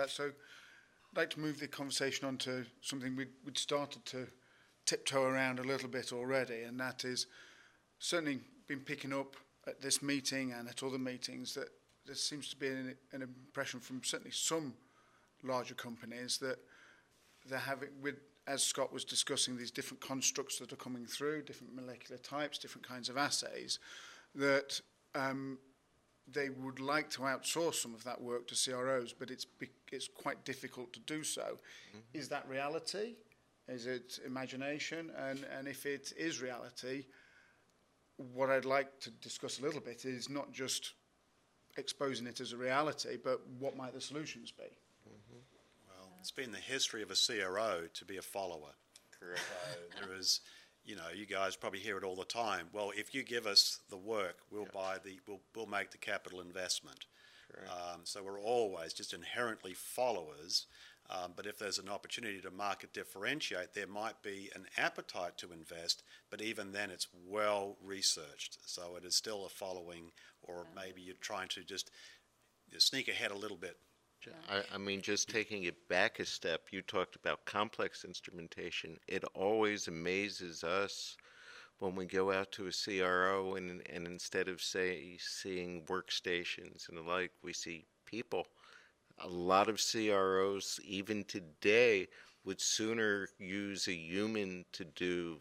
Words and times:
that. 0.00 0.10
So 0.10 0.24
I'd 0.24 1.16
like 1.16 1.30
to 1.30 1.40
move 1.40 1.60
the 1.60 1.68
conversation 1.68 2.26
on 2.26 2.38
to 2.38 2.64
something 2.80 3.16
we'd, 3.16 3.28
we'd 3.44 3.58
started 3.58 4.04
to 4.06 4.26
tiptoe 4.86 5.24
around 5.24 5.58
a 5.58 5.62
little 5.62 5.88
bit 5.88 6.12
already, 6.12 6.62
and 6.62 6.80
that 6.80 7.04
is 7.04 7.26
certainly 7.98 8.40
been 8.66 8.80
picking 8.80 9.12
up 9.12 9.36
at 9.66 9.80
this 9.82 10.02
meeting 10.02 10.52
and 10.52 10.68
at 10.68 10.82
other 10.82 10.98
meetings 10.98 11.54
that 11.54 11.68
there 12.06 12.14
seems 12.14 12.48
to 12.48 12.56
be 12.56 12.68
an, 12.68 12.96
an 13.12 13.22
impression 13.22 13.78
from 13.78 14.02
certainly 14.02 14.32
some 14.32 14.72
larger 15.42 15.74
companies 15.74 16.38
that 16.38 16.58
they're 17.48 17.58
having, 17.58 17.90
with, 18.02 18.16
as 18.46 18.62
Scott 18.62 18.92
was 18.92 19.04
discussing, 19.04 19.56
these 19.56 19.70
different 19.70 20.00
constructs 20.00 20.58
that 20.58 20.72
are 20.72 20.76
coming 20.76 21.04
through, 21.04 21.42
different 21.42 21.74
molecular 21.74 22.18
types, 22.18 22.58
different 22.58 22.88
kinds 22.88 23.10
of 23.10 23.18
assays, 23.18 23.78
that 24.34 24.80
um, 25.14 25.58
they 26.28 26.48
would 26.48 26.80
like 26.80 27.10
to 27.10 27.22
outsource 27.22 27.74
some 27.74 27.94
of 27.94 28.04
that 28.04 28.20
work 28.20 28.46
to 28.48 28.54
CROs, 28.54 29.12
but 29.12 29.30
it's, 29.30 29.46
it's 29.90 30.08
quite 30.08 30.44
difficult 30.44 30.92
to 30.92 31.00
do 31.00 31.22
so. 31.22 31.42
Mm-hmm. 31.42 32.18
Is 32.18 32.28
that 32.28 32.48
reality? 32.48 33.14
Is 33.68 33.86
it 33.86 34.18
imagination? 34.26 35.10
And, 35.16 35.44
and 35.56 35.68
if 35.68 35.86
it 35.86 36.12
is 36.16 36.40
reality, 36.40 37.04
what 38.16 38.50
I'd 38.50 38.64
like 38.64 39.00
to 39.00 39.10
discuss 39.10 39.60
a 39.60 39.62
little 39.62 39.80
bit 39.80 40.04
is 40.04 40.28
not 40.28 40.52
just 40.52 40.94
exposing 41.76 42.26
it 42.26 42.40
as 42.40 42.52
a 42.52 42.56
reality, 42.56 43.16
but 43.22 43.40
what 43.58 43.76
might 43.76 43.94
the 43.94 44.00
solutions 44.00 44.50
be? 44.50 44.64
Mm-hmm. 44.64 45.38
Well, 45.88 46.08
it's 46.18 46.30
been 46.30 46.52
the 46.52 46.58
history 46.58 47.02
of 47.02 47.10
a 47.10 47.14
CRO 47.14 47.82
to 47.92 48.04
be 48.04 48.18
a 48.18 48.22
follower. 48.22 48.74
Correct. 49.18 49.40
So 49.40 50.06
there 50.06 50.16
is, 50.18 50.40
you 50.90 50.96
know, 50.96 51.02
you 51.14 51.24
guys 51.24 51.54
probably 51.54 51.78
hear 51.78 51.96
it 51.96 52.02
all 52.02 52.16
the 52.16 52.24
time. 52.24 52.66
Well, 52.72 52.90
if 52.96 53.14
you 53.14 53.22
give 53.22 53.46
us 53.46 53.78
the 53.90 53.96
work, 53.96 54.38
we'll 54.50 54.62
yep. 54.62 54.72
buy 54.72 54.96
the, 55.04 55.20
we'll, 55.28 55.40
we'll 55.54 55.66
make 55.66 55.92
the 55.92 55.98
capital 55.98 56.40
investment. 56.40 57.06
Um, 57.68 58.00
so 58.02 58.22
we're 58.24 58.40
always 58.40 58.92
just 58.92 59.14
inherently 59.14 59.72
followers. 59.72 60.66
Um, 61.08 61.32
but 61.36 61.46
if 61.46 61.58
there's 61.58 61.78
an 61.78 61.88
opportunity 61.88 62.40
to 62.40 62.50
market 62.50 62.92
differentiate, 62.92 63.72
there 63.72 63.86
might 63.86 64.20
be 64.22 64.50
an 64.54 64.66
appetite 64.76 65.36
to 65.38 65.52
invest, 65.52 66.02
but 66.28 66.42
even 66.42 66.72
then 66.72 66.90
it's 66.90 67.06
well 67.26 67.76
researched. 67.84 68.58
So 68.66 68.96
it 68.96 69.04
is 69.04 69.14
still 69.14 69.46
a 69.46 69.48
following, 69.48 70.10
or 70.42 70.66
maybe 70.74 71.02
you're 71.02 71.14
trying 71.20 71.48
to 71.48 71.62
just 71.62 71.90
sneak 72.78 73.08
ahead 73.08 73.30
a 73.30 73.36
little 73.36 73.56
bit. 73.56 73.76
I, 74.48 74.62
I 74.74 74.78
mean, 74.78 75.00
just 75.00 75.28
taking 75.28 75.64
it 75.64 75.88
back 75.88 76.18
a 76.18 76.24
step, 76.24 76.62
you 76.70 76.82
talked 76.82 77.16
about 77.16 77.44
complex 77.44 78.04
instrumentation. 78.04 78.98
It 79.08 79.24
always 79.34 79.88
amazes 79.88 80.64
us 80.64 81.16
when 81.78 81.94
we 81.94 82.04
go 82.04 82.32
out 82.32 82.52
to 82.52 82.66
a 82.66 82.70
CRO 82.70 83.54
and, 83.54 83.82
and 83.88 84.06
instead 84.06 84.48
of 84.48 84.60
say 84.60 85.16
seeing 85.18 85.82
workstations 85.82 86.88
and 86.88 86.98
the 86.98 87.02
like, 87.02 87.32
we 87.42 87.52
see 87.52 87.86
people 88.04 88.46
a 89.20 89.28
lot 89.28 89.68
of 89.68 89.80
CROs, 89.80 90.80
even 90.84 91.24
today, 91.24 92.08
would 92.44 92.60
sooner 92.60 93.28
use 93.38 93.86
a 93.88 93.94
human 93.94 94.64
to 94.72 94.84
do 94.84 95.38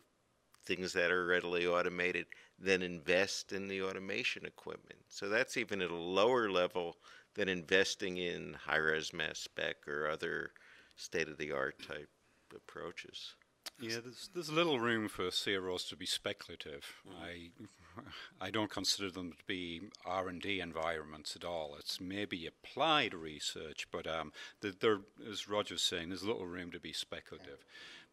things 0.66 0.94
that 0.94 1.12
are 1.12 1.26
readily 1.26 1.66
automated 1.66 2.26
than 2.60 2.82
invest 2.82 3.54
in 3.54 3.68
the 3.68 3.82
automation 3.82 4.46
equipment. 4.46 5.00
So 5.08 5.30
that's 5.30 5.56
even 5.56 5.82
at 5.82 5.92
a 5.92 5.96
lower 5.96 6.52
level 6.52 6.98
than 7.40 7.48
investing 7.48 8.18
in 8.18 8.54
high 8.66 8.76
res 8.76 9.14
mass 9.14 9.40
spec 9.40 9.88
or 9.88 10.10
other 10.10 10.52
state 10.98 11.30
of 11.30 11.38
the 11.38 11.54
art 11.54 11.82
type 11.82 12.10
approaches. 12.54 13.36
Yeah, 13.80 14.00
there's 14.04 14.30
there's 14.34 14.52
little 14.52 14.78
room 14.78 15.08
for 15.08 15.30
CROs 15.32 15.86
to 15.86 15.96
be 15.96 16.06
speculative. 16.06 16.86
Mm. 17.08 17.14
I 17.24 18.46
I 18.46 18.52
don't 18.52 18.70
consider 18.70 19.10
them 19.10 19.32
to 19.32 19.44
be 19.48 19.84
R 20.06 20.28
and 20.28 20.42
D 20.42 20.60
environments 20.60 21.38
at 21.38 21.46
all. 21.46 21.78
It's 21.80 22.02
maybe 22.02 22.46
applied 22.46 23.14
research, 23.14 23.88
but 23.90 24.06
um, 24.06 24.34
the, 24.60 24.76
there, 24.78 25.00
as 25.32 25.48
Roger's 25.48 25.82
saying, 25.82 26.10
there's 26.10 26.24
little 26.24 26.46
room 26.46 26.72
to 26.72 26.80
be 26.80 26.92
speculative. 26.92 27.64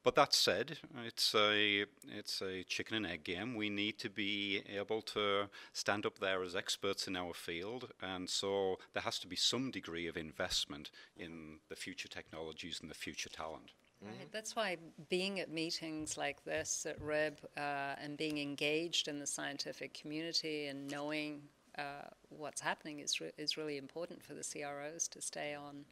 But 0.06 0.14
that 0.14 0.34
said, 0.34 0.78
it's 1.04 1.34
a 1.34 1.84
it's 2.06 2.40
a 2.40 2.62
chicken 2.62 2.94
and 2.94 3.06
egg 3.08 3.24
game. 3.24 3.56
We 3.56 3.68
need 3.68 3.98
to 3.98 4.08
be 4.08 4.62
able 4.72 5.02
to 5.02 5.48
stand 5.72 6.06
up 6.06 6.20
there 6.20 6.44
as 6.44 6.54
experts 6.54 7.08
in 7.08 7.16
our 7.16 7.34
field, 7.34 7.90
and 8.00 8.30
so 8.30 8.78
there 8.94 9.02
has 9.02 9.18
to 9.18 9.26
be 9.26 9.34
some 9.34 9.72
degree 9.72 10.06
of 10.06 10.16
investment 10.16 10.92
in 11.16 11.58
the 11.68 11.74
future 11.74 12.06
technologies 12.06 12.78
and 12.80 12.88
the 12.88 12.94
future 12.94 13.28
talent. 13.28 13.72
Mm-hmm. 14.00 14.26
That's 14.30 14.54
why 14.54 14.76
being 15.08 15.40
at 15.40 15.50
meetings 15.50 16.16
like 16.16 16.44
this 16.44 16.86
at 16.88 17.02
RIB 17.02 17.40
uh, 17.56 17.96
and 18.00 18.16
being 18.16 18.38
engaged 18.38 19.08
in 19.08 19.18
the 19.18 19.26
scientific 19.26 19.92
community 19.92 20.66
and 20.66 20.88
knowing 20.88 21.40
uh, 21.76 22.10
what's 22.28 22.60
happening 22.60 23.00
is, 23.00 23.20
re- 23.20 23.32
is 23.38 23.56
really 23.56 23.76
important 23.76 24.22
for 24.22 24.34
the 24.34 24.44
CROs 24.44 25.08
to 25.08 25.20
stay 25.20 25.56
on 25.56 25.84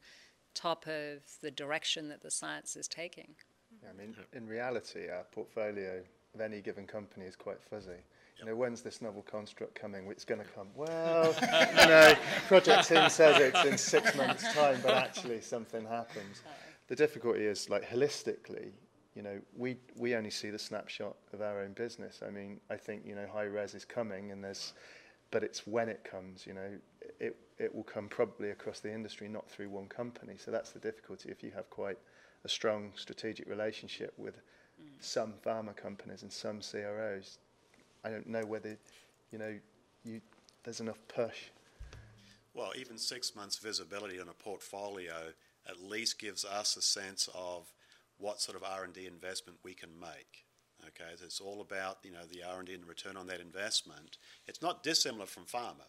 top 0.55 0.87
of 0.87 1.19
the 1.43 1.51
direction 1.51 2.09
that 2.11 2.23
the 2.23 2.31
science 2.31 2.77
is 2.77 2.87
taking. 2.87 3.35
Yeah, 3.85 3.91
I 3.91 3.97
mean, 3.97 4.17
in 4.33 4.47
reality, 4.47 5.09
our 5.09 5.25
portfolio 5.33 6.03
of 6.35 6.41
any 6.41 6.61
given 6.61 6.87
company 6.87 7.27
is 7.27 7.37
quite 7.37 7.63
fuzzy. 7.63 8.03
You 8.41 8.47
know, 8.47 8.57
when's 8.57 8.83
this 8.83 9.01
novel 9.01 9.23
construct 9.23 9.77
coming? 9.77 10.07
It's 10.11 10.25
going 10.25 10.41
to 10.41 10.47
come. 10.47 10.69
Well, 10.75 11.35
you 11.41 11.87
know, 11.87 12.15
Project 12.49 12.89
Team 12.89 13.09
says 13.09 13.41
it's 13.41 13.65
in 13.65 13.79
six 13.79 14.17
months' 14.17 14.53
time, 14.53 14.81
but 14.83 14.95
actually 14.95 15.41
something 15.41 15.87
happens 15.87 16.43
the 16.89 16.97
difficulty 16.97 17.45
is 17.45 17.71
like 17.71 17.89
holistically, 17.89 18.73
you 19.15 19.23
know, 19.23 19.41
we 19.57 19.77
we 19.97 20.15
only 20.15 20.31
see 20.31 20.51
the 20.51 20.59
snapshot 20.59 21.17
of 21.33 21.41
our 21.41 21.61
own 21.63 21.73
business. 21.73 22.21
I 22.27 22.31
mean, 22.31 22.61
I 22.71 22.77
think 22.77 23.03
you 23.07 23.15
know 23.15 23.27
high 23.33 23.45
res 23.45 23.75
is 23.75 23.85
coming, 23.85 24.33
and 24.33 24.43
there's, 24.43 24.75
but 25.31 25.43
it's 25.43 25.67
when 25.67 25.89
it 25.89 26.05
comes. 26.05 26.47
You 26.47 26.55
know, 26.55 26.71
it 27.21 27.37
it 27.59 27.75
will 27.75 27.85
come 27.85 28.09
probably 28.09 28.51
across 28.51 28.81
the 28.81 28.93
industry, 28.93 29.29
not 29.29 29.49
through 29.49 29.71
one 29.71 29.87
company. 29.87 30.35
So 30.37 30.51
that's 30.51 30.73
the 30.73 30.81
difficulty. 30.81 31.31
If 31.31 31.43
you 31.43 31.53
have 31.55 31.71
quite 31.71 31.99
a 32.45 32.49
strong 32.49 32.93
strategic 32.97 33.49
relationship 33.49 34.13
with 34.19 34.37
mm. 34.37 34.89
some 35.01 35.35
pharma 35.45 35.75
companies 35.75 36.23
and 36.23 36.33
some 36.33 36.61
CROs, 36.61 37.39
I 38.05 38.11
don't 38.11 38.27
know 38.27 38.45
whether, 38.45 38.77
you 39.31 39.39
know, 39.39 39.59
you 40.05 40.21
there's 40.65 40.81
enough 40.81 40.99
push. 41.09 41.51
Well, 42.55 42.73
even 42.79 42.99
six 42.99 43.35
months 43.35 43.59
visibility 43.59 44.21
on 44.21 44.29
a 44.29 44.33
portfolio 44.33 45.33
at 45.69 45.83
least 45.83 46.19
gives 46.19 46.45
us 46.45 46.77
a 46.77 46.83
sense 46.83 47.29
of 47.35 47.73
what 48.19 48.41
sort 48.41 48.57
of 48.57 48.63
R&D 48.63 49.07
investment 49.07 49.59
we 49.63 49.75
can 49.75 49.91
make. 49.99 50.45
Okay, 50.87 51.11
so 51.17 51.25
it's 51.25 51.41
all 51.41 51.61
about 51.61 51.99
you 52.03 52.13
know 52.13 52.27
the 52.31 52.43
R&D 52.43 52.73
and 52.75 52.83
the 52.83 52.87
return 52.87 53.17
on 53.17 53.27
that 53.29 53.41
investment. 53.41 54.19
It's 54.47 54.61
not 54.61 54.83
dissimilar 54.83 55.27
from 55.27 55.45
pharma, 55.45 55.89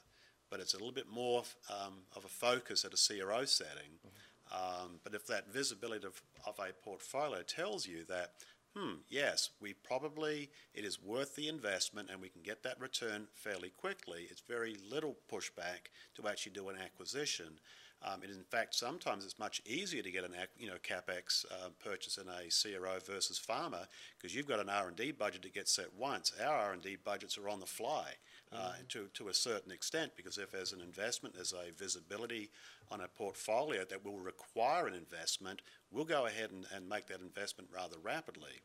but 0.50 0.60
it's 0.60 0.74
a 0.74 0.78
little 0.78 0.94
bit 0.94 1.10
more 1.10 1.44
um, 1.70 2.04
of 2.16 2.24
a 2.24 2.30
focus 2.30 2.86
at 2.86 2.94
a 2.94 2.98
CRO 2.98 3.46
setting. 3.46 4.00
Mm-hmm. 4.00 4.10
Um, 4.56 5.00
but 5.04 5.14
if 5.14 5.28
that 5.28 5.52
visibility 5.52 6.06
of, 6.08 6.22
of 6.46 6.60
a 6.60 6.72
portfolio 6.84 7.42
tells 7.42 7.86
you 7.86 8.06
that, 8.08 8.32
hmm, 8.76 8.94
yes, 9.10 9.50
we 9.60 9.74
probably 9.74 10.50
it 10.74 10.86
is 10.86 11.02
worth 11.02 11.36
the 11.36 11.50
investment 11.50 12.10
and 12.10 12.22
we 12.22 12.30
can 12.30 12.42
get 12.42 12.64
that 12.64 12.80
return 12.80 13.28
fairly 13.34 13.70
quickly. 13.70 14.28
It's 14.30 14.44
very 14.48 14.78
little 14.90 15.18
pushback 15.32 15.90
to 16.16 16.28
actually 16.28 16.54
do 16.54 16.70
an 16.70 16.78
acquisition. 16.84 17.60
Um, 18.04 18.22
and 18.22 18.32
in 18.32 18.44
fact, 18.44 18.76
sometimes 18.76 19.26
it's 19.26 19.40
much 19.40 19.62
easier 19.66 20.04
to 20.04 20.12
get 20.12 20.24
an 20.24 20.36
you 20.58 20.68
know 20.68 20.78
capex 20.84 21.46
uh, 21.52 21.70
purchase 21.84 22.18
in 22.18 22.28
a 22.28 22.50
CRO 22.50 23.00
versus 23.06 23.42
pharma 23.44 23.88
because 24.18 24.36
you've 24.36 24.48
got 24.48 24.60
an 24.60 24.70
R 24.70 24.88
and 24.88 24.96
D 24.96 25.12
budget 25.12 25.42
to 25.44 25.50
get 25.50 25.68
set 25.68 25.94
once. 25.98 26.32
Our 26.42 26.56
R 26.56 26.74
and 26.74 26.82
D 26.82 26.98
budgets 27.04 27.38
are 27.38 27.50
on 27.50 27.60
the 27.60 27.66
fly 27.66 28.14
uh, 28.56 28.74
to 28.90 29.08
to 29.14 29.28
a 29.30 29.34
certain 29.34 29.72
extent 29.72 30.12
because 30.16 30.38
if 30.38 30.52
there's 30.52 30.72
an 30.72 30.82
investment, 30.82 31.36
there's 31.36 31.54
a 31.54 31.72
visibility 31.72 32.50
on 32.90 33.02
a 33.02 33.08
portfolio 33.08 33.84
that 33.90 34.04
will 34.06 34.20
require 34.20 34.88
an 34.88 34.94
investment. 34.94 35.62
We'll 35.92 36.06
go 36.06 36.26
ahead 36.26 36.52
and, 36.52 36.66
and 36.74 36.88
make 36.88 37.08
that 37.08 37.22
investment 37.22 37.70
rather 37.74 37.98
rapidly, 38.02 38.62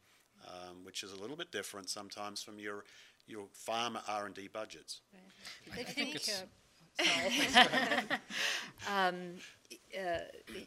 um, 0.47 0.85
which 0.85 1.03
is 1.03 1.13
a 1.13 1.17
little 1.17 1.37
bit 1.37 1.51
different 1.51 1.89
sometimes 1.89 2.43
from 2.43 2.59
your 2.59 2.85
your 3.27 3.47
pharma 3.67 4.03
R 4.09 4.27
and 4.27 4.35
D 4.35 4.49
budgets. 4.53 5.01
Right. 5.71 5.81
I 5.81 5.83
think. 5.85 6.21
Uh, 7.57 8.17
um, 8.91 9.37
uh, 9.97 10.19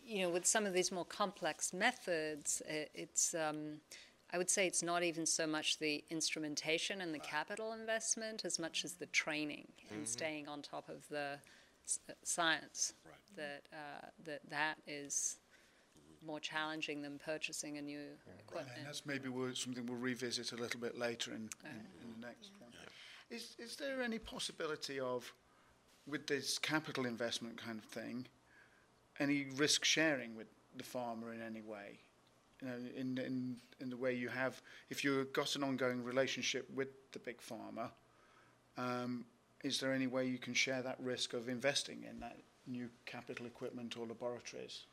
you 0.03 0.23
know, 0.23 0.29
with 0.29 0.47
some 0.47 0.65
of 0.65 0.73
these 0.73 0.91
more 0.91 1.05
complex 1.05 1.73
methods, 1.73 2.61
it's 2.65 3.35
um, 3.35 3.81
I 4.33 4.37
would 4.37 4.49
say 4.49 4.65
it's 4.65 4.81
not 4.81 5.03
even 5.03 5.27
so 5.27 5.45
much 5.45 5.77
the 5.77 6.03
instrumentation 6.09 7.01
and 7.01 7.13
the 7.13 7.19
capital 7.19 7.73
investment 7.73 8.43
as 8.43 8.57
much 8.57 8.83
as 8.83 8.93
the 8.93 9.05
training 9.07 9.67
mm-hmm. 9.85 9.95
and 9.95 10.07
staying 10.07 10.47
on 10.47 10.63
top 10.63 10.89
of 10.89 11.07
the 11.09 11.37
uh, 12.09 12.13
science. 12.23 12.93
Right. 13.05 13.13
That 13.35 13.61
uh, 13.71 14.07
that 14.25 14.41
that 14.49 14.77
is 14.87 15.37
more 16.25 16.39
challenging 16.39 17.01
than 17.01 17.19
purchasing 17.19 17.77
a 17.77 17.81
new 17.81 17.99
yeah. 17.99 18.33
equipment. 18.39 18.69
Right, 18.69 18.77
and 18.77 18.87
that's 18.87 19.05
maybe 19.05 19.29
something 19.53 19.85
we'll 19.85 19.97
revisit 19.97 20.51
a 20.51 20.55
little 20.55 20.79
bit 20.79 20.97
later 20.97 21.31
in, 21.31 21.49
in, 21.63 21.71
in 22.01 22.19
the 22.19 22.27
next 22.27 22.51
yeah. 22.59 22.65
one. 22.65 22.73
Is 23.29 23.55
is 23.59 23.75
there 23.75 24.01
any 24.01 24.17
possibility 24.17 24.99
of 24.99 25.31
with 26.07 26.25
this 26.25 26.57
capital 26.57 27.05
investment 27.05 27.57
kind 27.57 27.77
of 27.77 27.85
thing, 27.85 28.27
any 29.19 29.45
risk 29.55 29.85
sharing 29.85 30.35
with 30.35 30.47
the 30.75 30.83
pharma 30.83 31.33
in 31.35 31.41
any 31.41 31.61
way? 31.61 31.99
In, 32.95 33.17
in, 33.17 33.57
in 33.81 33.89
the 33.89 33.97
way 33.97 34.13
you 34.13 34.29
have, 34.29 34.61
if 34.89 35.03
you've 35.03 35.33
got 35.33 35.55
an 35.55 35.63
ongoing 35.63 36.03
relationship 36.03 36.69
with 36.73 36.87
the 37.11 37.19
big 37.19 37.39
pharma, 37.41 37.89
um, 38.77 39.25
is 39.63 39.79
there 39.79 39.93
any 39.93 40.07
way 40.07 40.25
you 40.25 40.37
can 40.37 40.53
share 40.53 40.81
that 40.81 40.97
risk 40.99 41.33
of 41.33 41.49
investing 41.49 42.05
in 42.09 42.19
that 42.19 42.37
new 42.67 42.89
capital 43.05 43.45
equipment 43.45 43.97
or 43.97 44.05
laboratories? 44.05 44.85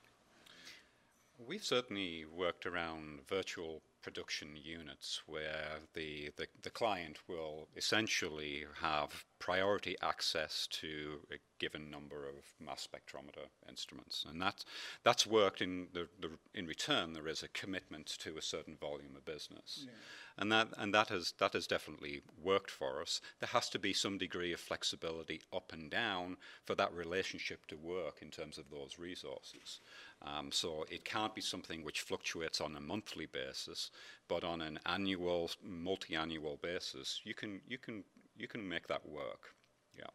We've 1.47 1.65
certainly 1.65 2.25
worked 2.25 2.67
around 2.67 3.27
virtual 3.29 3.81
production 4.02 4.50
units 4.62 5.23
where 5.26 5.81
the, 5.94 6.31
the, 6.37 6.47
the, 6.62 6.70
client 6.70 7.19
will 7.29 7.69
essentially 7.76 8.64
have 8.81 9.25
priority 9.38 9.97
access 10.02 10.67
to 10.70 11.20
a 11.31 11.37
given 11.58 11.91
number 11.91 12.29
of 12.29 12.44
mass 12.64 12.87
spectrometer 12.87 13.47
instruments. 13.69 14.25
And 14.29 14.41
that, 14.41 14.64
that's 15.05 15.26
worked 15.26 15.61
in, 15.61 15.88
the, 15.93 16.08
the, 16.20 16.31
in 16.55 16.67
return, 16.67 17.12
there 17.12 17.29
is 17.29 17.43
a 17.43 17.49
commitment 17.49 18.06
to 18.20 18.37
a 18.37 18.43
certain 18.43 18.76
volume 18.76 19.17
of 19.17 19.25
business. 19.25 19.85
Yeah. 19.85 19.93
And, 20.38 20.50
that, 20.52 20.69
and 20.79 20.94
that, 20.94 21.08
has, 21.08 21.35
that 21.38 21.52
has 21.52 21.67
definitely 21.67 22.23
worked 22.43 22.70
for 22.70 23.02
us. 23.02 23.20
There 23.41 23.49
has 23.49 23.69
to 23.70 23.79
be 23.79 23.93
some 23.93 24.17
degree 24.17 24.52
of 24.52 24.61
flexibility 24.61 25.43
up 25.52 25.73
and 25.73 25.91
down 25.91 26.38
for 26.64 26.75
that 26.76 26.94
relationship 26.94 27.67
to 27.67 27.76
work 27.76 28.23
in 28.23 28.31
terms 28.31 28.56
of 28.56 28.70
those 28.70 28.99
resources. 28.99 29.81
Um, 30.23 30.53
so 30.53 30.85
it 30.91 31.05
can't 31.05 31.35
be 31.35 31.41
something 31.41 31.83
which 31.83 32.03
fluctuates 32.03 32.61
on 32.61 32.77
a 32.77 32.81
monthly 32.81 33.27
basis, 33.27 33.91
but 34.29 34.45
on 34.45 34.61
an 34.61 34.79
annual, 34.85 35.51
multi-annual 35.63 36.59
basis, 36.63 37.21
you 37.25 37.35
can 37.35 37.61
you 37.67 37.79
can 37.79 38.05
you 38.37 38.47
can 38.47 38.69
make 38.69 38.87
that 38.89 39.09
work. 39.09 39.55
Yeah. 39.97 40.11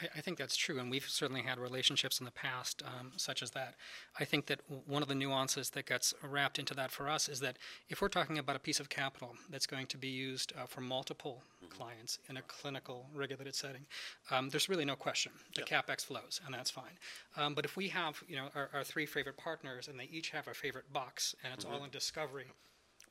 I, 0.00 0.18
I 0.18 0.20
think 0.20 0.36
that's 0.36 0.56
true, 0.56 0.78
and 0.78 0.90
we've 0.90 1.08
certainly 1.08 1.42
had 1.42 1.58
relationships 1.58 2.20
in 2.20 2.26
the 2.26 2.30
past 2.32 2.82
um, 2.84 3.12
such 3.16 3.42
as 3.42 3.52
that. 3.52 3.74
I 4.20 4.26
think 4.26 4.46
that 4.46 4.60
one 4.86 5.02
of 5.02 5.08
the 5.08 5.14
nuances 5.14 5.70
that 5.70 5.86
gets 5.86 6.12
wrapped 6.22 6.58
into 6.58 6.74
that 6.74 6.90
for 6.90 7.08
us 7.08 7.28
is 7.28 7.40
that 7.40 7.56
if 7.88 8.02
we're 8.02 8.08
talking 8.08 8.38
about 8.38 8.56
a 8.56 8.60
piece 8.60 8.80
of 8.80 8.90
capital 8.90 9.34
that's 9.48 9.66
going 9.66 9.86
to 9.86 9.96
be 9.96 10.08
used 10.08 10.52
uh, 10.58 10.66
for 10.66 10.82
multiple. 10.82 11.42
Clients 11.72 12.18
in 12.28 12.36
a 12.36 12.42
clinical 12.42 13.06
regulated 13.14 13.54
setting, 13.54 13.86
um, 14.30 14.48
there's 14.50 14.68
really 14.68 14.84
no 14.84 14.96
question. 14.96 15.32
The 15.54 15.64
yep. 15.68 15.86
capex 15.86 16.04
flows, 16.04 16.40
and 16.44 16.54
that's 16.54 16.70
fine. 16.70 16.98
Um, 17.36 17.54
but 17.54 17.64
if 17.64 17.76
we 17.76 17.88
have, 17.88 18.22
you 18.28 18.36
know, 18.36 18.48
our, 18.54 18.70
our, 18.72 18.84
three 18.84 19.06
favorite 19.06 19.36
partners, 19.36 19.88
and 19.88 19.98
they 19.98 20.08
each 20.12 20.30
have 20.30 20.48
a 20.48 20.54
favorite 20.54 20.92
box, 20.92 21.34
and 21.42 21.52
it's 21.54 21.64
mm-hmm. 21.64 21.74
all 21.74 21.84
in 21.84 21.90
discovery 21.90 22.46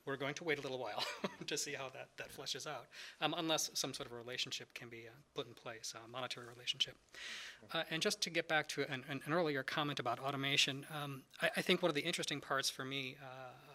we're 0.06 0.16
going 0.16 0.34
to 0.34 0.44
wait 0.44 0.58
a 0.58 0.62
little 0.62 0.78
while 0.78 1.04
to 1.46 1.56
see 1.56 1.72
how 1.72 1.88
that, 1.90 2.08
that 2.16 2.36
fleshes 2.36 2.66
out, 2.66 2.86
um, 3.20 3.34
unless 3.38 3.70
some 3.74 3.94
sort 3.94 4.06
of 4.06 4.12
relationship 4.12 4.72
can 4.74 4.88
be 4.88 5.04
uh, 5.06 5.12
put 5.34 5.46
in 5.46 5.54
place, 5.54 5.94
a 5.94 6.10
monetary 6.10 6.46
relationship. 6.48 6.96
Uh, 7.72 7.84
and 7.90 8.02
just 8.02 8.20
to 8.22 8.30
get 8.30 8.48
back 8.48 8.66
to 8.68 8.82
an, 8.90 9.04
an, 9.08 9.20
earlier 9.30 9.62
comment 9.62 10.00
about 10.00 10.18
automation, 10.18 10.84
um, 10.92 11.22
I, 11.40 11.50
I, 11.58 11.62
think 11.62 11.82
one 11.82 11.88
of 11.88 11.94
the 11.94 12.00
interesting 12.00 12.40
parts 12.40 12.68
for 12.68 12.84
me 12.84 13.16
uh, 13.22 13.26
uh 13.26 13.71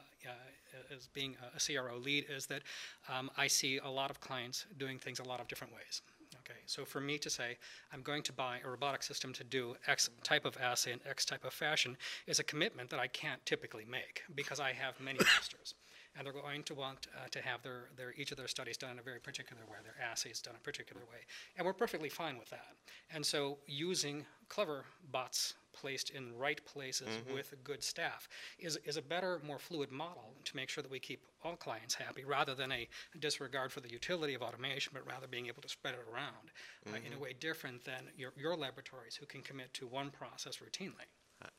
as 0.96 1.08
being 1.08 1.36
a, 1.56 1.60
CRO 1.60 1.98
lead 1.98 2.26
is 2.30 2.46
that 2.48 2.62
um, 3.10 3.30
I 3.38 3.48
see 3.48 3.80
a 3.80 3.90
lot 3.90 4.10
of 4.10 4.20
clients 4.20 4.66
doing 4.78 5.00
things 5.00 5.20
a 5.20 5.24
lot 5.24 5.40
of 5.40 5.48
different 5.48 5.74
ways. 5.74 6.02
Okay, 6.40 6.60
so 6.66 6.86
for 6.86 7.02
me 7.02 7.18
to 7.18 7.30
say 7.30 7.58
I'm 7.92 8.02
going 8.02 8.24
to 8.24 8.34
buy 8.34 8.60
a 8.64 8.70
robotic 8.70 9.04
system 9.04 9.34
to 9.34 9.44
do 9.44 9.76
X 9.88 10.10
type 10.24 10.46
of 10.46 10.58
assay 10.58 10.94
in 10.94 11.00
X 11.08 11.26
type 11.26 11.44
of 11.44 11.54
fashion 11.54 11.98
is 12.26 12.40
a 12.40 12.44
commitment 12.44 12.90
that 12.90 13.00
I 13.00 13.08
can't 13.08 13.46
typically 13.46 13.86
make 13.90 14.24
because 14.36 14.60
I 14.60 14.72
have 14.74 15.00
many 15.00 15.20
masters 15.20 15.74
and 16.18 16.26
they're 16.26 16.34
going 16.34 16.64
to 16.64 16.74
want 16.74 17.08
uh, 17.16 17.28
to 17.32 17.42
have 17.42 17.62
their, 17.62 17.90
their, 17.96 18.14
each 18.18 18.32
of 18.32 18.38
their 18.38 18.48
studies 18.48 18.78
done 18.78 18.92
in 18.92 19.00
a 19.00 19.04
very 19.04 19.20
particular 19.20 19.62
way, 19.70 19.78
their 19.84 19.96
assays 20.04 20.42
done 20.42 20.56
in 20.56 20.58
a 20.58 20.64
particular 20.64 21.02
way. 21.12 21.20
And 21.58 21.66
we're 21.66 21.74
perfectly 21.74 22.10
fine 22.10 22.38
with 22.38 22.50
that. 22.50 22.74
And 23.12 23.26
so 23.26 23.58
using 23.68 24.26
clever 24.50 24.86
bots 25.12 25.56
placed 25.74 26.10
in 26.10 26.36
right 26.36 26.60
places 26.66 27.08
mm-hmm. 27.08 27.36
with 27.36 27.54
good 27.64 27.84
staff 27.84 28.28
is, 28.58 28.78
is 28.84 28.98
a 28.98 29.02
better, 29.02 29.40
more 29.46 29.60
fluid 29.60 29.92
model 29.92 30.34
to 30.46 30.56
make 30.56 30.70
sure 30.70 30.82
that 30.82 30.92
we 30.92 31.00
keep 31.00 31.22
all 31.44 31.56
clients 31.56 31.94
happy 31.94 32.26
rather 32.26 32.56
than 32.56 32.72
a 32.72 32.88
disregard 33.20 33.72
for 33.72 33.82
the 33.82 33.90
utility 33.90 34.34
of 34.34 34.42
automation, 34.42 34.92
but 34.94 35.06
rather 35.06 35.28
being 35.28 35.48
able 35.48 35.62
to 35.62 35.70
spread 35.70 35.94
it 35.94 36.00
around 36.12 36.52
mm-hmm. 36.86 36.96
uh, 36.96 36.98
in 36.98 37.06
a 37.06 37.10
mm-hmm. 37.16 37.24
way 37.24 37.34
different 37.40 37.84
than 37.86 38.04
your, 38.18 38.34
your 38.36 38.56
laboratories 38.56 39.16
who 39.16 39.26
can 39.26 39.42
commit 39.42 39.74
to 39.74 39.86
one 39.86 40.10
process 40.10 40.58
routinely. 40.58 41.06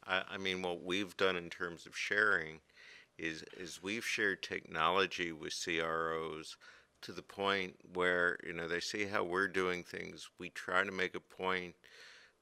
I, 0.07 0.23
I 0.33 0.39
mean, 0.39 0.63
what 0.63 0.83
we've 0.83 1.17
done 1.17 1.37
in 1.37 1.51
terms 1.51 1.87
of 1.87 1.97
sharing 1.97 2.61
is 3.19 3.45
is 3.57 3.83
we've 3.83 4.05
shared 4.05 4.43
technology 4.43 5.33
with 5.33 5.55
CROs 5.65 6.57
to 7.03 7.13
the 7.13 7.23
point 7.23 7.75
where 7.95 8.39
you 8.47 8.53
know 8.53 8.69
they 8.69 8.81
see 8.81 9.05
how 9.05 9.25
we're 9.25 9.49
doing 9.49 9.83
things. 9.83 10.29
We 10.39 10.51
try 10.51 10.85
to 10.85 10.93
make 10.93 11.15
a 11.15 11.21
point 11.21 11.75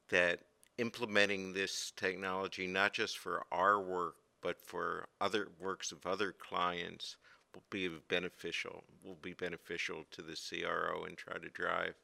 that 0.08 0.40
implementing 0.78 1.52
this 1.52 1.92
technology 1.96 2.66
not 2.66 2.92
just 2.92 3.18
for 3.18 3.44
our 3.50 3.80
work 3.80 4.16
but 4.42 4.60
for 4.60 5.08
other 5.20 5.48
works 5.58 5.90
of 5.90 6.04
other 6.06 6.32
clients 6.32 7.16
will 7.54 7.62
be 7.70 7.88
beneficial 8.08 8.84
will 9.02 9.18
be 9.22 9.32
beneficial 9.32 10.04
to 10.10 10.20
the 10.20 10.36
CRO 10.36 11.04
and 11.04 11.16
try 11.16 11.38
to 11.38 11.48
drive 11.50 11.94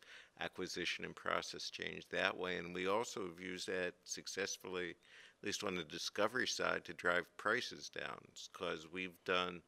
acquisition 0.40 1.04
and 1.04 1.14
process 1.14 1.68
change 1.68 2.08
that 2.08 2.34
way 2.36 2.56
and 2.56 2.74
we 2.74 2.88
also 2.88 3.26
have 3.26 3.38
used 3.38 3.68
that 3.68 3.92
successfully 4.04 4.94
at 5.42 5.46
least 5.46 5.64
on 5.64 5.74
the 5.74 5.84
discovery 5.84 6.46
side, 6.46 6.84
to 6.84 6.94
drive 6.94 7.26
prices 7.36 7.90
down. 7.90 8.18
Because 8.52 8.86
we've 8.92 9.24
done 9.24 9.60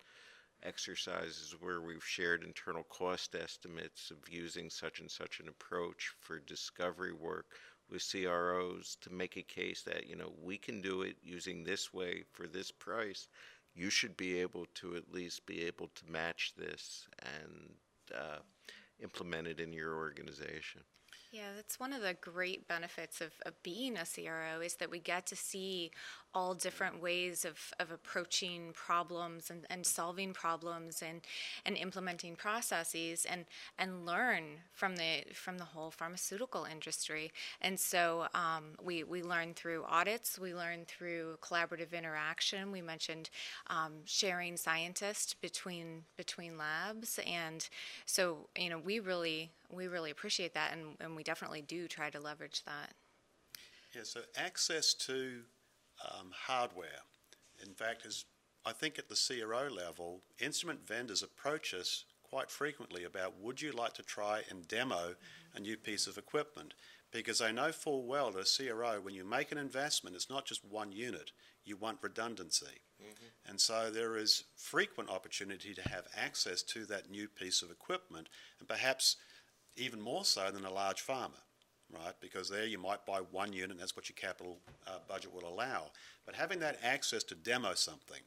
exercises 0.63 1.55
where 1.61 1.81
we've 1.81 2.05
shared 2.05 2.45
internal 2.45 2.85
cost 2.85 3.35
estimates 3.35 4.11
of 4.11 4.19
using 4.33 4.71
such 4.71 5.01
and 5.01 5.11
such 5.11 5.41
an 5.41 5.49
approach 5.49 6.13
for 6.21 6.39
discovery 6.39 7.13
work 7.13 7.47
with 7.91 8.09
CROs 8.09 8.97
to 9.03 9.13
make 9.13 9.37
a 9.37 9.43
case 9.43 9.83
that, 9.83 10.07
you 10.07 10.17
know, 10.17 10.33
we 10.43 10.57
can 10.57 10.81
do 10.81 11.03
it 11.03 11.17
using 11.23 11.65
this 11.65 11.93
way 11.93 12.25
for 12.33 12.47
this 12.47 12.71
price. 12.71 13.29
You 13.75 13.91
should 13.91 14.17
be 14.17 14.41
able 14.41 14.67
to 14.77 14.97
at 14.97 15.13
least 15.13 15.45
be 15.45 15.65
able 15.65 15.89
to 15.89 16.11
match 16.11 16.53
this 16.57 17.09
and 17.19 17.75
uh, 18.15 18.39
implement 19.03 19.49
it 19.49 19.61
in 19.61 19.73
your 19.73 19.97
organization. 19.97 20.83
Yeah, 21.35 21.51
that's 21.57 21.81
one 21.81 21.93
of 21.93 22.01
the 22.01 22.15
great 22.15 22.69
benefits 22.69 23.21
of, 23.21 23.33
of 23.45 23.61
being 23.65 23.97
a 23.97 24.05
CRO 24.07 24.61
is 24.63 24.77
that 24.77 24.89
we 24.89 25.01
get 25.01 25.27
to 25.27 25.35
see 25.35 25.91
all 26.33 26.55
different 26.55 27.03
ways 27.03 27.45
of, 27.45 27.59
of 27.81 27.91
approaching 27.91 28.71
problems 28.73 29.51
and, 29.51 29.67
and 29.69 29.85
solving 29.85 30.33
problems 30.33 31.03
and, 31.03 31.23
and 31.67 31.77
implementing 31.77 32.37
processes 32.37 33.27
and, 33.29 33.47
and 33.81 34.07
learn 34.07 34.45
from 34.75 34.95
the 34.95 35.25
from 35.33 35.59
the 35.59 35.65
whole 35.65 35.91
pharmaceutical 35.91 36.67
industry. 36.71 37.33
And 37.61 37.81
so 37.81 38.27
um, 38.35 38.77
we, 38.81 39.03
we 39.03 39.23
learn 39.25 39.55
through 39.55 39.85
audits, 39.89 40.39
we 40.39 40.55
learn 40.55 40.85
through 40.87 41.39
collaborative 41.43 41.93
interaction. 41.93 42.71
We 42.71 42.81
mentioned 42.81 43.31
um, 43.69 43.95
sharing 44.05 44.57
scientists 44.57 45.35
between 45.35 46.05
between 46.17 46.57
labs. 46.57 47.19
And 47.27 47.69
so, 48.07 48.49
you 48.57 48.71
know, 48.71 48.79
we 48.79 49.01
really 49.01 49.51
we 49.75 49.87
really 49.87 50.11
appreciate 50.11 50.55
that 50.55 50.73
and, 50.73 50.97
and 51.01 51.17
we 51.17 51.23
definitely 51.23 51.63
do 51.63 51.87
try 51.89 52.11
to 52.11 52.21
leverage 52.21 52.63
that. 52.65 52.93
Yeah, 53.95 54.03
so 54.03 54.21
access 54.37 54.95
to 54.95 55.41
um, 56.03 56.31
hardware. 56.33 57.01
In 57.65 57.75
fact, 57.75 58.05
is 58.07 58.25
I 58.67 58.73
think 58.73 58.99
at 58.99 59.09
the 59.09 59.15
CRO 59.15 59.69
level, 59.69 60.23
instrument 60.39 60.87
vendors 60.87 61.23
approach 61.23 61.75
us 61.75 62.05
quite 62.23 62.51
frequently 62.51 63.05
about 63.05 63.41
would 63.41 63.61
you 63.61 63.73
like 63.73 63.93
to 63.95 64.03
try 64.03 64.43
and 64.51 64.67
demo 64.67 65.15
a 65.55 65.61
new 65.61 65.77
piece 65.77 66.07
of 66.07 66.19
equipment? 66.19 66.75
Because 67.13 67.39
they 67.39 67.53
know 67.53 67.71
full 67.71 68.07
well 68.07 68.33
that 68.33 68.41
a 68.41 68.69
CRO, 68.69 69.01
when 69.01 69.15
you 69.15 69.25
make 69.25 69.53
an 69.53 69.59
investment, 69.59 70.17
it's 70.17 70.31
not 70.31 70.47
just 70.47 70.65
one 70.65 70.91
unit, 70.91 71.31
you 71.65 71.77
want 71.77 71.99
redundancy. 72.03 72.81
Mm-hmm. 73.01 73.51
And 73.51 73.61
so 73.61 73.91
there 73.91 74.17
is 74.17 74.45
frequent 74.57 75.11
opportunity 75.11 75.75
to 75.75 75.89
have 75.89 76.09
access 76.17 76.63
to 76.63 76.85
that 76.87 77.11
new 77.11 77.29
piece 77.29 77.63
of 77.63 77.71
equipment, 77.71 78.29
and 78.59 78.67
perhaps 78.67 79.17
even 79.77 80.01
more 80.01 80.25
so 80.25 80.51
than 80.51 80.65
a 80.65 80.73
large 80.73 81.05
pharma, 81.07 81.41
right? 81.93 82.15
Because 82.21 82.49
there 82.49 82.67
you 82.67 82.79
might 82.79 83.05
buy 83.07 83.21
one 83.31 83.53
unit, 83.53 83.73
and 83.73 83.81
that's 83.81 83.97
what 83.97 84.09
your 84.09 84.17
capital 84.17 84.59
uh, 84.87 84.99
budget 85.09 85.33
will 85.35 85.49
allow. 85.49 85.91
But 86.27 86.35
having 86.35 86.61
that 86.61 86.79
access 86.83 87.23
to 87.25 87.35
demo 87.35 87.75
something 87.75 88.21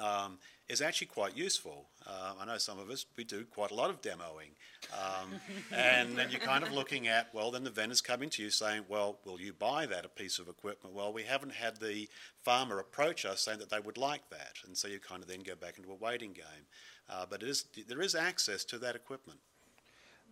um, 0.00 0.38
is 0.68 0.80
actually 0.80 1.08
quite 1.08 1.36
useful. 1.36 1.86
Uh, 2.06 2.32
I 2.40 2.46
know 2.46 2.58
some 2.58 2.78
of 2.78 2.88
us, 2.90 3.04
we 3.16 3.24
do 3.24 3.44
quite 3.44 3.70
a 3.70 3.74
lot 3.74 3.90
of 3.90 4.00
demoing. 4.00 4.54
Um, 4.92 5.32
and 5.72 6.16
then 6.16 6.30
you're 6.30 6.40
kind 6.40 6.64
of 6.64 6.72
looking 6.72 7.08
at, 7.08 7.28
well, 7.34 7.50
then 7.50 7.64
the 7.64 7.70
vendor's 7.70 8.00
coming 8.00 8.30
to 8.30 8.42
you 8.42 8.50
saying, 8.50 8.84
well, 8.88 9.18
will 9.24 9.40
you 9.40 9.52
buy 9.52 9.86
that 9.86 10.04
a 10.04 10.08
piece 10.08 10.38
of 10.38 10.48
equipment? 10.48 10.94
Well, 10.94 11.12
we 11.12 11.24
haven't 11.24 11.52
had 11.52 11.76
the 11.76 12.08
pharma 12.46 12.80
approach 12.80 13.24
us 13.24 13.42
saying 13.42 13.58
that 13.58 13.70
they 13.70 13.80
would 13.80 13.98
like 13.98 14.28
that. 14.30 14.54
And 14.66 14.76
so 14.76 14.88
you 14.88 14.98
kind 14.98 15.22
of 15.22 15.28
then 15.28 15.40
go 15.40 15.54
back 15.54 15.76
into 15.76 15.90
a 15.90 15.96
waiting 15.96 16.32
game. 16.32 16.66
Uh, 17.10 17.26
but 17.28 17.42
it 17.42 17.48
is, 17.48 17.64
there 17.88 18.00
is 18.00 18.14
access 18.14 18.64
to 18.64 18.78
that 18.78 18.96
equipment. 18.96 19.40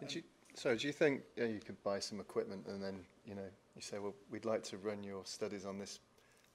You, 0.09 0.23
so 0.55 0.77
do 0.77 0.87
you 0.87 0.93
think 0.93 1.23
you, 1.37 1.45
know, 1.45 1.51
you 1.51 1.61
could 1.61 1.83
buy 1.83 1.99
some 1.99 2.21
equipment 2.21 2.67
and 2.67 2.83
then 2.83 3.01
you 3.25 3.35
know 3.35 3.49
you 3.77 3.83
say, 3.83 3.99
well, 3.99 4.15
we'd 4.31 4.45
like 4.45 4.63
to 4.65 4.79
run 4.79 5.03
your 5.03 5.25
studies 5.25 5.65
on 5.65 5.79
this 5.79 6.01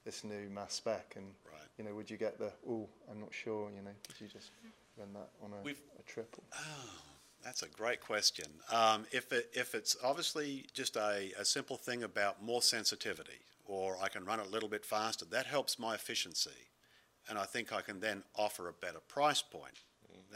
this 0.04 0.22
new 0.22 0.48
mass 0.48 0.74
spec, 0.74 1.14
and 1.16 1.26
right. 1.50 1.60
you 1.76 1.84
know, 1.84 1.94
would 1.94 2.08
you 2.08 2.16
get 2.16 2.38
the 2.38 2.52
oh, 2.68 2.88
I'm 3.10 3.20
not 3.20 3.34
sure, 3.34 3.70
you 3.70 3.82
know, 3.82 3.90
could 4.06 4.20
you 4.20 4.28
just 4.28 4.50
run 4.96 5.12
that 5.14 5.30
on 5.42 5.52
a, 5.52 5.68
a 5.68 6.02
triple? 6.06 6.44
Oh, 6.54 6.90
that's 7.42 7.62
a 7.62 7.68
great 7.68 8.00
question. 8.00 8.46
Um, 8.72 9.04
if 9.10 9.32
it, 9.32 9.50
if 9.52 9.74
it's 9.74 9.96
obviously 10.02 10.66
just 10.72 10.96
a, 10.96 11.32
a 11.38 11.44
simple 11.44 11.76
thing 11.76 12.04
about 12.04 12.42
more 12.42 12.62
sensitivity, 12.62 13.40
or 13.66 13.98
I 14.00 14.08
can 14.08 14.24
run 14.24 14.40
it 14.40 14.46
a 14.46 14.50
little 14.50 14.68
bit 14.68 14.84
faster, 14.84 15.24
that 15.26 15.46
helps 15.46 15.78
my 15.78 15.94
efficiency, 15.94 16.70
and 17.28 17.38
I 17.38 17.44
think 17.44 17.72
I 17.72 17.80
can 17.80 17.98
then 18.00 18.22
offer 18.36 18.68
a 18.68 18.72
better 18.72 19.00
price 19.08 19.42
point 19.42 19.80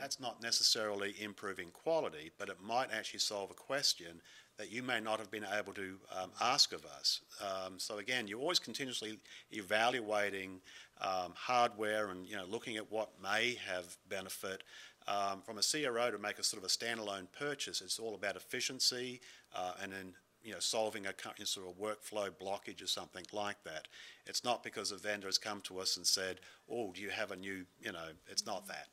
that's 0.00 0.19
not 0.19 0.42
necessarily 0.42 1.14
improving 1.21 1.69
quality, 1.71 2.30
but 2.38 2.49
it 2.49 2.57
might 2.62 2.88
actually 2.92 3.21
solve 3.21 3.50
a 3.50 3.54
question 3.54 4.23
that 4.57 4.73
you 4.73 4.83
may 4.83 5.00
not 5.00 5.19
have 5.19 5.30
been 5.30 5.47
able 5.59 5.73
to 5.75 5.97
um, 6.19 6.30
ask 6.40 6.73
of 6.73 6.85
us. 6.85 7.21
Um, 7.40 7.78
so 7.78 7.99
again, 7.99 8.26
you're 8.26 8.40
always 8.40 8.59
continuously 8.59 9.19
evaluating 9.50 10.61
um, 11.00 11.33
hardware 11.35 12.11
and 12.11 12.26
you 12.26 12.37
know 12.37 12.45
looking 12.49 12.76
at 12.76 12.90
what 12.90 13.11
may 13.23 13.59
have 13.66 13.97
benefit. 14.09 14.62
Um, 15.09 15.40
from 15.40 15.59
a 15.59 15.62
CRO 15.62 16.11
to 16.11 16.19
make 16.19 16.38
a 16.38 16.45
sort 16.45 16.62
of 16.62 16.64
a 16.64 16.73
standalone 16.73 17.26
purchase, 17.33 17.80
it's 17.80 17.99
all 17.99 18.14
about 18.14 18.37
efficiency 18.37 19.21
uh, 19.54 19.73
and 19.83 19.92
then 19.92 20.12
you 20.42 20.52
know, 20.52 20.59
solving 20.59 21.07
a 21.07 21.14
sort 21.47 21.66
of 21.66 21.78
workflow 21.78 22.30
blockage 22.30 22.83
or 22.83 22.87
something 22.87 23.25
like 23.33 23.62
that. 23.64 23.88
It's 24.26 24.45
not 24.45 24.62
because 24.62 24.90
a 24.90 24.97
vendor 24.97 25.28
has 25.28 25.38
come 25.38 25.61
to 25.62 25.78
us 25.80 25.97
and 25.97 26.07
said, 26.07 26.40
"Oh, 26.71 26.92
do 26.92 27.02
you 27.02 27.11
have 27.11 27.30
a 27.30 27.37
new?" 27.37 27.66
You 27.80 27.92
know, 27.92 28.09
it's 28.28 28.47
not 28.47 28.66
that. 28.69 28.88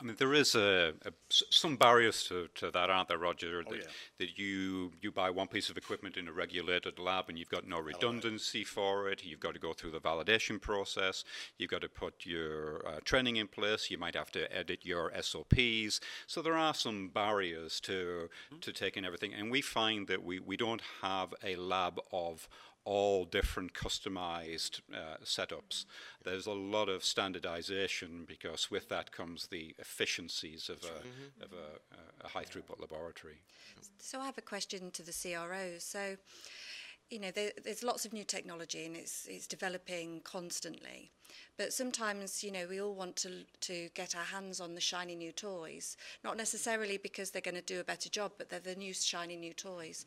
I 0.00 0.04
mean, 0.04 0.16
there 0.18 0.34
is 0.34 0.54
a, 0.54 0.92
a 1.04 1.12
some 1.28 1.76
barriers 1.76 2.24
to, 2.24 2.48
to 2.56 2.70
that, 2.72 2.90
aren't 2.90 3.08
there, 3.08 3.18
Roger? 3.18 3.58
that, 3.62 3.70
Oh, 3.70 3.74
yeah. 3.74 3.82
that 4.18 4.38
you 4.38 4.92
you 5.00 5.12
buy 5.12 5.30
one 5.30 5.46
piece 5.48 5.70
of 5.70 5.76
equipment 5.76 6.16
in 6.16 6.28
a 6.28 6.32
regulated 6.32 6.98
lab 6.98 7.28
and 7.28 7.38
you've 7.38 7.48
got 7.48 7.66
no 7.66 7.78
redundancy 7.78 8.64
for 8.64 9.08
it. 9.08 9.24
You've 9.24 9.40
got 9.40 9.54
to 9.54 9.60
go 9.60 9.72
through 9.72 9.92
the 9.92 10.00
validation 10.00 10.60
process. 10.60 11.24
You've 11.58 11.70
got 11.70 11.82
to 11.82 11.88
put 11.88 12.26
your 12.26 12.86
uh, 12.86 13.00
training 13.04 13.36
in 13.36 13.48
place. 13.48 13.90
You 13.90 13.98
might 13.98 14.14
have 14.16 14.32
to 14.32 14.52
edit 14.54 14.80
your 14.84 15.12
SOPs. 15.20 16.00
So 16.26 16.42
there 16.42 16.56
are 16.56 16.74
some 16.74 17.08
barriers 17.08 17.80
to 17.80 18.28
to 18.60 18.72
taking 18.72 19.04
everything. 19.04 19.32
And 19.32 19.50
we 19.50 19.60
find 19.60 20.08
that 20.08 20.22
we, 20.24 20.38
we 20.40 20.56
don't 20.56 20.82
have 21.02 21.32
a 21.42 21.56
lab 21.56 22.00
of 22.12 22.48
all 22.84 23.24
different 23.24 23.72
customized 23.72 24.80
uh, 24.92 25.16
setups. 25.24 25.84
There's 26.24 26.46
a 26.46 26.52
lot 26.52 26.88
of 26.88 27.04
standardization 27.04 28.24
because 28.26 28.70
with 28.70 28.88
that 28.90 29.10
comes 29.10 29.46
the 29.46 29.74
efficiencies 29.78 30.68
of 30.68 30.82
a, 30.84 31.44
of 31.44 31.52
a, 31.52 32.24
a 32.26 32.28
high 32.28 32.44
throughput 32.44 32.80
laboratory. 32.80 33.40
So 33.98 34.20
I 34.20 34.26
have 34.26 34.38
a 34.38 34.42
question 34.42 34.90
to 34.92 35.02
the 35.02 35.12
CRO. 35.12 35.78
So, 35.78 36.16
you 37.10 37.20
know, 37.20 37.30
there, 37.30 37.52
there's 37.64 37.82
lots 37.82 38.04
of 38.04 38.12
new 38.12 38.24
technology 38.24 38.84
and 38.84 38.96
it's 38.96 39.26
it's 39.26 39.46
developing 39.46 40.20
constantly. 40.24 41.10
But 41.56 41.72
sometimes, 41.72 42.42
you 42.42 42.50
know, 42.50 42.66
we 42.68 42.80
all 42.80 42.94
want 42.94 43.16
to 43.16 43.44
to 43.62 43.88
get 43.94 44.14
our 44.14 44.24
hands 44.24 44.60
on 44.60 44.74
the 44.74 44.80
shiny 44.80 45.14
new 45.14 45.32
toys, 45.32 45.96
not 46.22 46.36
necessarily 46.36 46.98
because 46.98 47.30
they're 47.30 47.42
going 47.42 47.54
to 47.54 47.62
do 47.62 47.80
a 47.80 47.84
better 47.84 48.08
job, 48.08 48.32
but 48.36 48.50
they're 48.50 48.60
the 48.60 48.74
new 48.74 48.92
shiny 48.92 49.36
new 49.36 49.54
toys. 49.54 50.04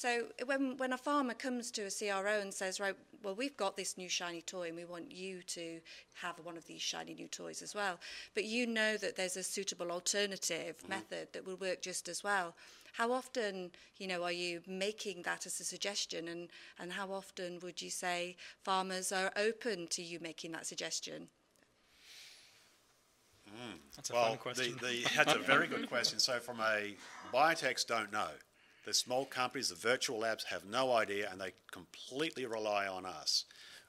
So 0.00 0.28
when 0.46 0.78
when 0.78 0.94
a 0.94 0.96
pharma 0.96 1.38
comes 1.38 1.70
to 1.72 1.82
a 1.82 1.90
CRO 1.90 2.40
and 2.40 2.54
says, 2.54 2.80
right, 2.80 2.94
well, 3.22 3.34
we've 3.34 3.56
got 3.58 3.76
this 3.76 3.98
new 3.98 4.08
shiny 4.08 4.40
toy 4.40 4.68
and 4.68 4.76
we 4.76 4.86
want 4.86 5.12
you 5.12 5.42
to 5.42 5.78
have 6.14 6.36
one 6.42 6.56
of 6.56 6.66
these 6.66 6.80
shiny 6.80 7.12
new 7.12 7.28
toys 7.28 7.60
as 7.60 7.74
well, 7.74 8.00
but 8.32 8.44
you 8.44 8.66
know 8.66 8.96
that 8.96 9.14
there's 9.14 9.36
a 9.36 9.42
suitable 9.42 9.92
alternative 9.92 10.78
mm-hmm. 10.78 10.88
method 10.88 11.28
that 11.34 11.46
will 11.46 11.56
work 11.56 11.82
just 11.82 12.08
as 12.08 12.24
well. 12.24 12.54
How 12.94 13.12
often, 13.12 13.72
you 13.98 14.06
know, 14.06 14.22
are 14.22 14.32
you 14.32 14.62
making 14.66 15.20
that 15.24 15.44
as 15.44 15.60
a 15.60 15.64
suggestion, 15.64 16.28
and, 16.28 16.48
and 16.78 16.90
how 16.90 17.12
often 17.12 17.58
would 17.60 17.82
you 17.82 17.90
say 17.90 18.38
pharmas 18.66 19.14
are 19.14 19.30
open 19.36 19.86
to 19.88 20.02
you 20.02 20.18
making 20.18 20.52
that 20.52 20.64
suggestion? 20.64 21.28
Mm. 23.46 23.76
That's 23.96 24.08
a 24.08 24.14
well, 24.14 24.28
fun 24.28 24.38
question. 24.38 24.78
The, 24.80 25.02
the, 25.02 25.10
that's 25.14 25.34
a 25.34 25.40
very 25.40 25.66
good 25.66 25.90
question. 25.90 26.18
So, 26.18 26.38
from 26.38 26.58
a 26.60 26.96
biotechs 27.34 27.86
don't 27.86 28.10
know. 28.10 28.30
The 28.84 28.94
small 28.94 29.26
companies, 29.26 29.68
the 29.68 29.74
virtual 29.74 30.20
labs 30.20 30.44
have 30.44 30.64
no 30.64 30.92
idea, 30.92 31.28
and 31.30 31.40
they 31.40 31.52
completely 31.70 32.46
rely 32.46 32.86
on 32.86 33.04
us. 33.04 33.44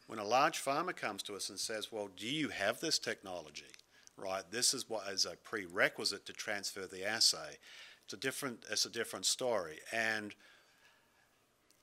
When 0.08 0.20
a 0.20 0.26
large 0.26 0.62
pharma 0.62 0.96
comes 0.96 1.24
to 1.24 1.36
us 1.36 1.50
and 1.50 1.60
says, 1.60 1.92
"Well, 1.92 2.08
do 2.08 2.28
you 2.28 2.50
have 2.50 2.80
this 2.80 3.00
technology?" 3.00 3.72
Right, 4.18 4.44
this 4.52 4.74
is 4.74 4.90
what 4.90 5.08
is 5.08 5.26
a 5.26 5.38
prerequisite 5.38 6.26
to 6.26 6.34
transfer 6.34 6.86
the 6.86 7.06
assay. 7.06 7.58
It's 8.04 8.14
a 8.14 8.18
different. 8.18 8.66
It's 8.70 8.86
a 8.86 8.90
different 8.90 9.26
story, 9.26 9.80
and 9.92 10.36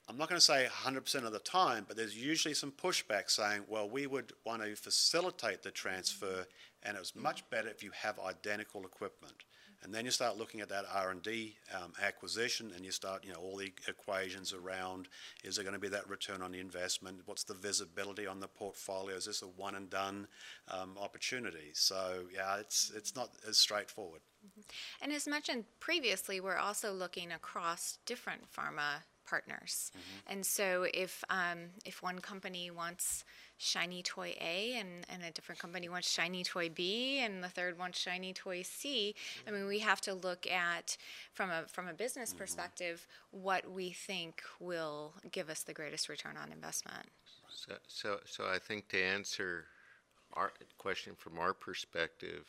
I'm 0.09 0.17
not 0.17 0.27
going 0.27 0.39
to 0.39 0.45
say 0.45 0.65
100% 0.65 1.25
of 1.25 1.31
the 1.33 1.39
time, 1.39 1.85
but 1.87 1.95
there's 1.95 2.17
usually 2.17 2.55
some 2.55 2.71
pushback 2.71 3.29
saying, 3.29 3.65
well, 3.67 3.87
we 3.87 4.07
would 4.07 4.33
want 4.43 4.63
to 4.63 4.75
facilitate 4.75 5.61
the 5.61 5.69
transfer, 5.69 6.47
and 6.81 6.97
it's 6.97 7.15
much 7.15 7.47
better 7.51 7.69
if 7.69 7.83
you 7.83 7.91
have 7.91 8.19
identical 8.19 8.85
equipment. 8.85 9.43
And 9.83 9.93
then 9.93 10.05
you 10.05 10.11
start 10.11 10.37
looking 10.37 10.59
at 10.59 10.69
that 10.69 10.85
R&D 10.93 11.55
um, 11.73 11.93
acquisition, 12.01 12.71
and 12.75 12.83
you 12.83 12.91
start, 12.91 13.23
you 13.23 13.31
know, 13.31 13.39
all 13.39 13.57
the 13.57 13.71
equations 13.87 14.53
around: 14.53 15.07
is 15.43 15.55
there 15.55 15.63
going 15.63 15.73
to 15.73 15.79
be 15.79 15.87
that 15.89 16.09
return 16.09 16.41
on 16.41 16.51
the 16.51 16.59
investment? 16.59 17.21
What's 17.25 17.43
the 17.43 17.53
visibility 17.53 18.27
on 18.27 18.39
the 18.39 18.47
portfolio? 18.47 19.15
Is 19.15 19.25
this 19.25 19.41
a 19.41 19.47
one 19.47 19.75
and 19.75 19.89
done 19.89 20.27
um, 20.67 20.97
opportunity? 20.99 21.71
So 21.73 22.25
yeah, 22.33 22.57
it's 22.57 22.91
it's 22.95 23.15
not 23.15 23.29
as 23.47 23.57
straightforward. 23.57 24.21
And 25.01 25.11
as 25.11 25.27
mentioned 25.27 25.65
previously, 25.79 26.39
we're 26.39 26.57
also 26.57 26.93
looking 26.93 27.31
across 27.31 27.99
different 28.05 28.43
pharma 28.51 29.03
partners. 29.29 29.91
And 30.27 30.45
so 30.45 30.87
if 30.93 31.23
um, 31.29 31.69
if 31.85 32.01
one 32.01 32.19
company 32.19 32.71
wants 32.71 33.23
shiny 33.59 34.01
toy 34.01 34.33
A 34.39 34.77
and, 34.79 35.05
and 35.09 35.21
a 35.21 35.31
different 35.31 35.59
company 35.59 35.89
wants 35.89 36.09
shiny 36.09 36.43
toy 36.43 36.69
B 36.69 37.19
and 37.19 37.43
the 37.43 37.49
third 37.49 37.77
wants 37.77 37.99
shiny 37.99 38.33
toy 38.33 38.63
C, 38.63 39.13
I 39.47 39.51
mean 39.51 39.67
we 39.67 39.79
have 39.79 40.01
to 40.01 40.13
look 40.13 40.49
at 40.49 40.97
from 41.33 41.51
a 41.51 41.63
from 41.67 41.87
a 41.87 41.93
business 41.93 42.29
mm-hmm. 42.29 42.39
perspective 42.39 43.05
what 43.31 43.69
we 43.69 43.91
think 43.91 44.41
will 44.59 45.13
give 45.31 45.49
us 45.49 45.61
the 45.61 45.73
greatest 45.73 46.09
return 46.09 46.35
on 46.41 46.51
investment. 46.51 47.09
So, 47.53 47.73
so, 47.87 48.19
so 48.25 48.45
I 48.45 48.57
think 48.57 48.87
to 48.89 49.03
answer 49.03 49.65
our 50.33 50.53
question 50.77 51.13
from 51.17 51.37
our 51.37 51.53
perspective, 51.53 52.45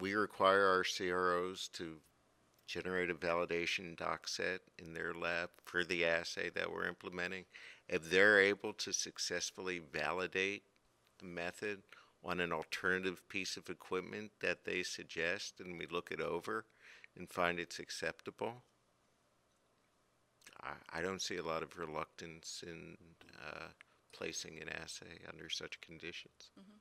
we 0.00 0.14
require 0.14 0.66
our 0.66 0.84
CROs 0.84 1.68
to 1.74 1.96
generate 2.66 3.10
a 3.10 3.14
validation 3.14 3.96
doc 3.96 4.28
set 4.28 4.60
in 4.78 4.94
their 4.94 5.12
lab 5.12 5.50
for 5.64 5.84
the 5.84 6.04
assay 6.04 6.50
that 6.50 6.72
we're 6.72 6.86
implementing. 6.86 7.44
If 7.90 8.08
they're 8.10 8.40
able 8.40 8.72
to 8.74 8.92
successfully 8.94 9.80
validate 9.80 10.64
the 11.18 11.26
method 11.26 11.82
on 12.24 12.40
an 12.40 12.52
alternative 12.54 13.28
piece 13.28 13.58
of 13.58 13.68
equipment 13.68 14.32
that 14.40 14.64
they 14.64 14.82
suggest 14.82 15.60
and 15.60 15.78
we 15.78 15.86
look 15.86 16.10
it 16.10 16.22
over 16.22 16.66
and 17.16 17.28
find 17.30 17.60
it's 17.60 17.78
acceptable, 17.78 18.64
I, 20.62 20.74
I 20.98 21.02
don't 21.02 21.22
see 21.22 21.36
a 21.36 21.42
lot 21.42 21.62
of 21.62 21.78
reluctance 21.78 22.62
in 22.66 22.96
uh, 23.44 23.68
placing 24.12 24.60
an 24.60 24.68
assay 24.68 25.20
under 25.32 25.48
such 25.48 25.80
conditions. 25.80 26.50
Mhm. 26.58 26.79